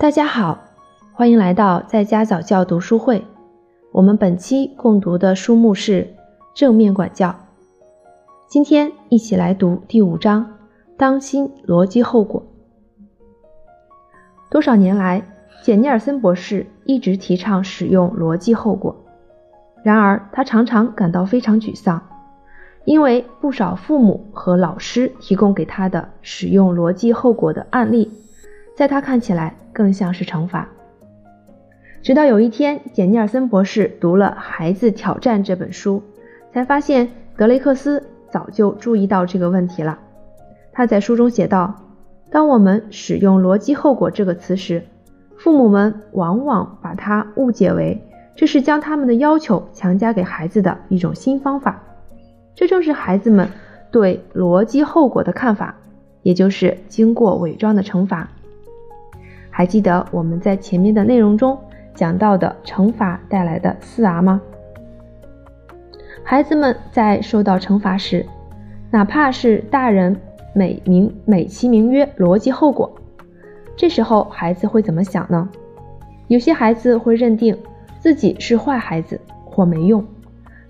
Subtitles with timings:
[0.00, 0.60] 大家好，
[1.12, 3.26] 欢迎来到在家早教读书会。
[3.90, 6.04] 我们本期共读的书目是
[6.54, 7.30] 《正面管教》。
[8.46, 10.54] 今天一起来读第五章，
[10.96, 12.44] 当心逻辑后果。
[14.48, 15.20] 多少年来，
[15.64, 18.94] 简·尼尔森博士一直提倡使用逻辑后果。
[19.82, 22.00] 然而，他常常感到非常沮丧，
[22.84, 28.12] 因为不少父母和老师提供给他的使用逻辑后果的案例，
[28.78, 30.68] 在他看起来更像是惩罚。
[32.00, 36.00] 直到有一天，简·尼尔森博士读了《孩子挑战》这本书，
[36.52, 39.98] 才发现德雷克斯早就注意到这个问题了。
[40.72, 41.74] 他在书中写道
[42.30, 44.84] ：“当我们使用‘逻辑后果’这个词时，
[45.36, 48.00] 父母们往往把它误解为
[48.36, 51.82] 这是将他们的要求强加给孩子的一种新方法。
[52.54, 53.48] 这正是孩子们
[53.90, 55.74] 对逻辑后果的看法，
[56.22, 58.28] 也就是经过伪装的惩罚。
[59.58, 61.58] 还记得我们在前面的内容中。”
[61.92, 64.40] 讲到的惩罚带来的四 R 吗？
[66.22, 68.24] 孩子们在受到惩罚时，
[68.88, 70.16] 哪怕是大人
[70.54, 72.94] 美名美其名曰逻辑后果，
[73.76, 75.48] 这时候孩子会怎么想呢？
[76.28, 77.58] 有些孩子会认定
[77.98, 80.04] 自己是坏孩子或没用，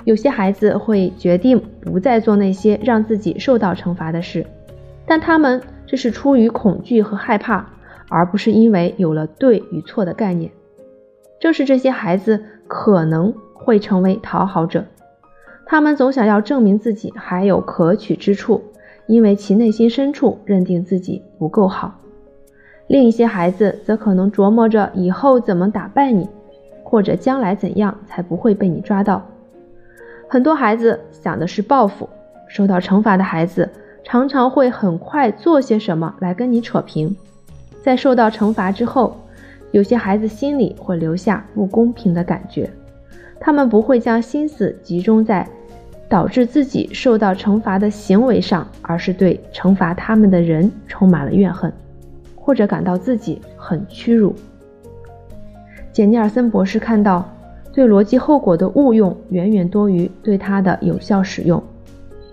[0.04, 4.46] 有些孩子会决定不再做那些让自己受到惩罚的事，
[5.04, 7.66] 但他们这是出于恐惧和害怕，
[8.08, 10.50] 而不是因为有了对与错的概念。
[11.40, 14.84] 正是这些孩子可能会成为讨好者，
[15.66, 18.62] 他们总想要证明自己还有可取之处，
[19.06, 21.94] 因为其内心深处认定自己不够好。
[22.88, 26.28] 另一些孩子则可能琢磨着以后怎么打败你，
[26.82, 29.22] 或者将来怎样才不会被你抓到。
[30.26, 32.08] 很多孩子想的是报复，
[32.48, 33.68] 受到惩罚的孩子
[34.02, 37.14] 常常会很快做些什么来跟你扯平，
[37.82, 39.16] 在受到惩罚之后。
[39.70, 42.70] 有些孩子心里会留下不公平的感觉，
[43.38, 45.46] 他们不会将心思集中在
[46.08, 51.70] 导致自己受到惩罚的行为上，而是对惩罚他们的人充满了怨恨，
[52.34, 54.34] 或者感到自己很屈辱。
[55.92, 57.30] 简·尼尔森博士看到，
[57.70, 61.62] 对逻辑后果的误用远远多于对它的有效使用。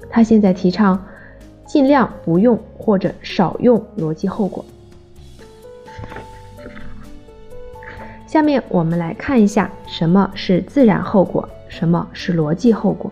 [0.09, 1.05] 他现在提倡
[1.65, 4.63] 尽量不用或者少用逻辑后果。
[8.35, 13.09] 下面我们来看一下什么是自然后果，什么是逻辑后果。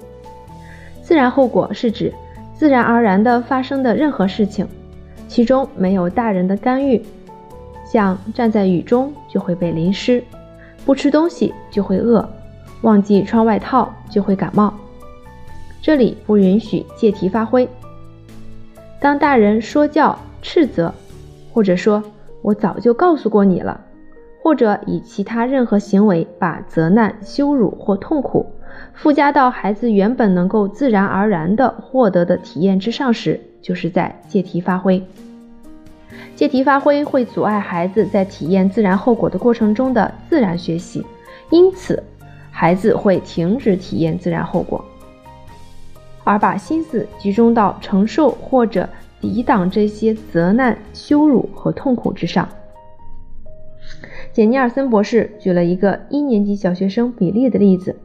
[1.01, 2.13] 自然后果是指
[2.53, 4.67] 自然而然的发生的任何事情，
[5.29, 7.01] 其中没有大人的干预，
[7.89, 10.21] 像站在雨中就会被淋湿，
[10.85, 12.27] 不吃东西就会饿，
[12.81, 14.73] 忘记穿外套就会感冒。
[15.81, 17.65] 这里不允许借题发挥。
[18.99, 20.93] 当大人说教、斥责，
[21.53, 22.03] 或者说
[22.41, 23.79] 我早就告诉过你了。
[24.43, 28.45] 或者以其他任何行为把责难、羞辱或痛苦
[28.93, 35.01] 附加到孩子原本能够自然而然的获得的体验之上时，就是在借题发挥。
[36.35, 41.05] 借题发挥会阻碍孩子在体验自然后果的过程中的自然学习，
[41.49, 42.03] 因此
[42.51, 44.83] 孩子会停止体验自然后果，
[46.25, 48.89] 而把心思集中到承受或者
[49.21, 52.45] 抵挡这些责难、羞辱和痛苦之上。
[54.33, 57.95] 简·尼尔森博士举了一个一年级小学生比利的例子，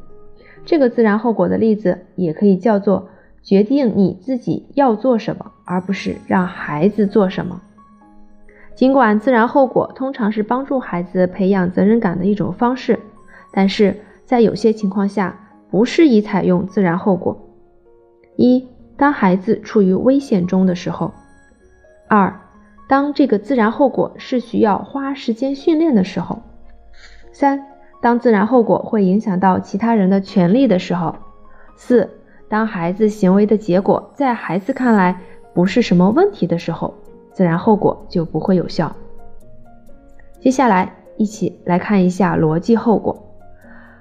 [0.66, 3.08] 这个自然后果的例子也可以叫做
[3.42, 7.62] 决定你自己要做什么，而不是让孩子做什么。
[8.74, 12.98] 尽管自然后果通常是帮助孩子培养责任感的一种方式，
[13.50, 13.96] 但是
[14.26, 15.34] 在有些情况下
[15.70, 17.36] 不适宜采用自然后果：
[18.36, 18.68] 一、
[18.98, 21.10] 当孩子处于危险中的时候；
[22.06, 22.38] 二、
[22.88, 26.40] 当这个自然后果是需要花时间训练的时候，
[27.32, 27.62] 三，
[28.00, 31.14] 当自然后果会影响到其他人的权利的时候，
[31.76, 32.08] 四，
[32.48, 35.20] 当孩子行为的结果在孩子看来
[35.52, 36.94] 不是什么问题的时候，
[37.30, 38.96] 自然后果就不会有效。
[40.40, 43.22] 接下来一起来看一下逻辑后果。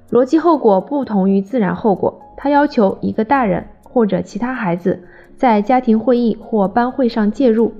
[0.09, 5.03] 逻辑后果不同于自然后果，它要求一个大人或者其他孩子
[5.35, 7.73] 在家庭会议或班会上介入。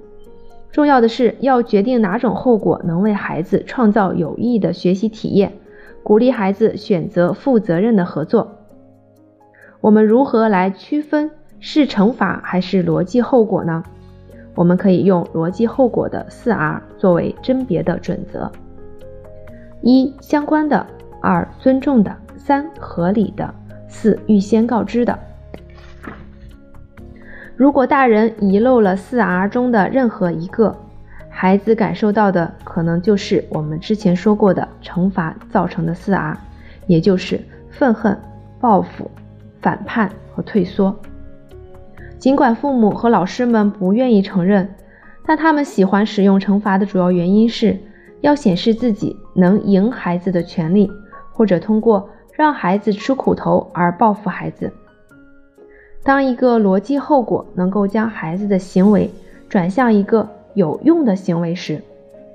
[0.78, 5.54] 重要的是要决定哪种后果能为孩子创造有益的学习体验，
[6.04, 8.60] 鼓励孩子选择负责任的合作。
[9.82, 13.84] 我们如何来区分是惩罚还是逻辑后果呢？
[14.54, 18.52] 我们可以用逻辑后果的四 R 作为甄别的准则：
[19.82, 20.86] 一、相关的；
[21.20, 23.52] 二、尊重的；三、合理的；
[23.88, 25.18] 四、预先告知的。
[27.58, 30.78] 如果大人遗漏了四 R 中的任何一个，
[31.28, 36.38] 孩子感受到的可能就是我们之前说过的惩罚造成的四 R，
[36.86, 38.16] 也就是愤恨、
[38.60, 39.10] 报复、
[39.60, 40.96] 反叛和退缩。
[42.20, 44.70] 尽管父母和老师们不愿意承认，
[45.26, 47.76] 但他们喜欢使用惩罚的主要原因是
[48.22, 50.92] 要显示自己能赢孩子的权利，
[51.32, 54.72] 或者通过让孩子吃苦头而报复孩子。
[56.08, 59.12] 当一个逻辑后果能够将孩子的行为
[59.50, 61.82] 转向一个有用的行为时，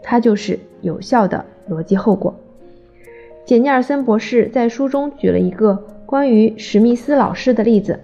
[0.02, 2.34] 它就是有效的逻辑后果。
[3.46, 7.98] 简尼尔森博士在书中举了一个关于史密斯老师的例子。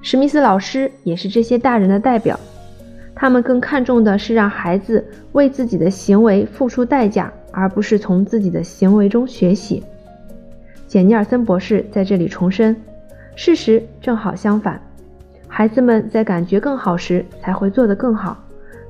[0.00, 2.38] 史密斯老师也是这些大人的代表，
[3.12, 9.82] 他们更看重的是让孩子为自己的行为付出代价，而不是从自己的行为中学习。
[10.86, 12.76] 简尼尔森博士在这里重申，
[13.36, 14.80] 事实正好相反，
[15.48, 18.36] 孩子们在感觉更好时才会做得更好。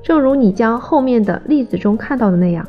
[0.03, 2.67] 正如你将后面的例子中看到的那样，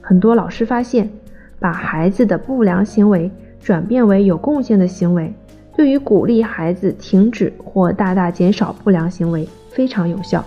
[0.00, 1.10] 很多老师发现，
[1.58, 3.30] 把孩子的不良行为
[3.60, 5.32] 转变为有贡献的行为。
[5.76, 10.44] 对于鼓励孩子停止或大大减少不良行为非常有效。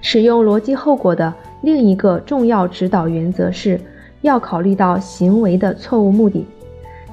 [0.00, 1.32] 使用逻辑后果的
[1.62, 3.80] 另一个重要指导原则是
[4.22, 6.46] 要考虑到行为的错误目的。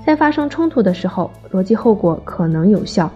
[0.09, 3.07] 在发生冲突的时候，逻辑后果可能有效，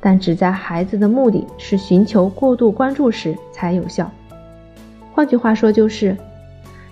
[0.00, 4.10] 但只在孩子的目的是寻求过度关注时才有效。
[5.12, 6.16] 换句话说，就是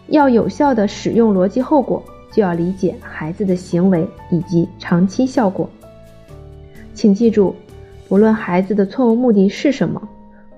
[0.08, 2.02] 要有效的使用逻辑后果。
[2.30, 5.66] 就要理解孩子的行为以及长期效果。
[6.92, 7.56] 请记住，
[8.10, 10.06] 不论孩子的错误目的是什么，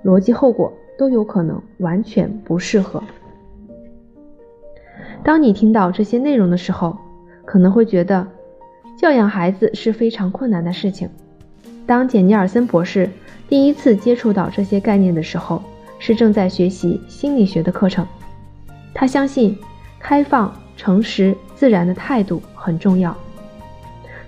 [0.03, 3.01] 逻辑后果都有可能完全不适合。
[5.23, 6.99] 当你听到这些内容的时候，
[7.45, 8.27] 可能会觉得
[8.99, 11.09] 教养孩子是非常困难的事情。
[11.87, 13.09] 当简尼尔森博士
[13.49, 15.63] 第一次接触到这些概念的时候，
[15.99, 18.07] 是正在学习心理学的课程。
[18.93, 19.57] 他相信
[19.99, 20.53] 开放。
[20.79, 23.13] 诚实自然的态度很重要。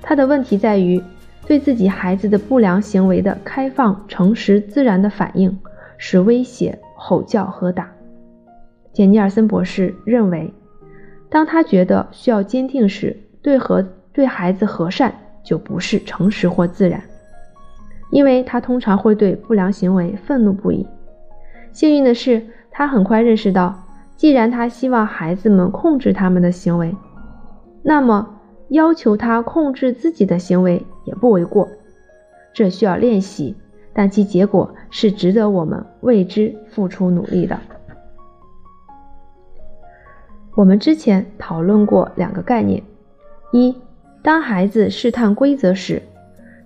[0.02, 1.00] 他的问题在于，
[1.46, 5.56] 对自己孩子的不良行为的开放、诚实、自然的反应
[5.96, 7.88] 是威胁、吼叫和打。
[8.92, 10.52] 简尼尔森博士认为，
[11.28, 13.86] 当他觉得需要坚定时，对和
[14.20, 17.02] 对孩子和善就不是诚实或自然，
[18.10, 20.86] 因为他通常会对不良行为愤怒不已。
[21.72, 23.74] 幸运的是，他很快认识到。
[24.16, 26.94] 既然他希望孩子们控制他们的行为，
[27.82, 28.28] 那么
[28.68, 31.66] 要求他控制自己的行为也不为过。
[32.52, 33.56] 这需要练习，
[33.94, 37.58] 但其结果是值得我们为之付出努力的。
[40.54, 42.82] 我们之前讨论过两个概念：
[43.52, 43.74] 一，
[44.22, 46.02] 当孩子试探规则时，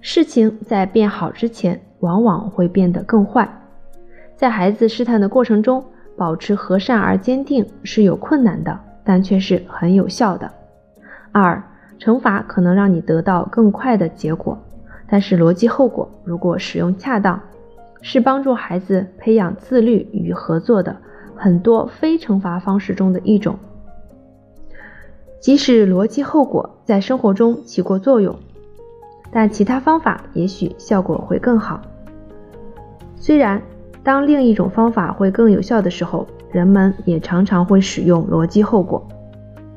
[0.01, 3.49] 事情在变好之前往往会变得更坏。
[4.37, 5.85] 在孩子试探的过程中。
[6.17, 10.49] 保持和善而坚定是有困难的，但却是很有效的。
[11.33, 11.61] 二，
[11.99, 14.57] 惩罚可能让你得到更快的结果，
[15.09, 17.41] 但是逻辑后果如果使用恰当，
[18.01, 20.97] 是帮助孩子培养自律与合作的
[21.35, 23.59] 很多非惩罚方式中的一种。
[25.45, 28.35] 即使逻辑后果在生活中起过作用，
[29.31, 31.83] 但其他方法也许效果会更好。
[33.17, 33.61] 虽然。
[34.03, 39.07] 当另一种方法会更有效的时候，人们也常常会使用逻辑后果。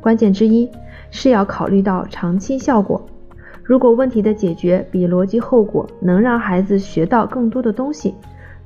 [0.01, 0.69] 关键之一
[1.11, 3.05] 是要考虑到长期效果。
[3.63, 8.15] 如果问题的解决比逻辑后果能让孩子学到更多的东西，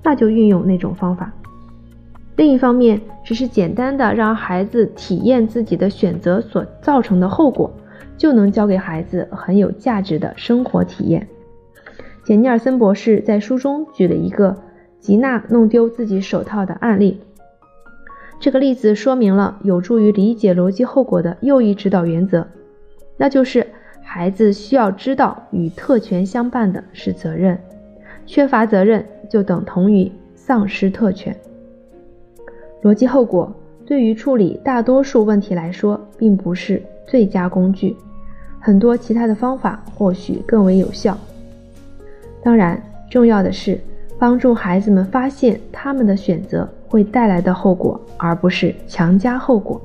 [0.04, 1.32] 那就运用那种方法。
[2.42, 7.72] 另一方面，只是简单的让孩子体验自己的选择所造成的后果，
[8.18, 11.28] 就能教给孩子很有价值的生活体验。
[12.24, 14.58] 简尼尔森博士在书中举了一个。
[15.00, 17.20] 吉娜弄丢自己手套的案例，
[18.40, 22.48] 这个例子说明了有助于理解逻辑后果的又一指导原则，
[23.18, 23.68] 那就是
[24.02, 27.60] 孩子需要知道与特权相伴的是责任，
[28.26, 31.36] 缺乏责任就等同于丧失特权。
[32.82, 33.54] 逻辑后果
[33.86, 37.96] 对于处理大多数问题来说并不是最佳工具，
[38.60, 41.18] 很多其他的方法或许更为有效。
[42.44, 43.80] 当然，重要的是。
[44.20, 49.82] 帮助孩子们发现他们的选择会带来的后果，而不是强加后果。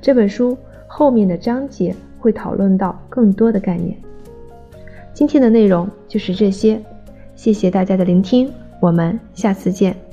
[0.00, 3.94] 这本书后面的章节会讨论到更多的概念。
[5.12, 6.80] 今天的内容就是这些，
[7.36, 8.50] 谢谢大家的聆听，
[8.80, 10.11] 我们下次见。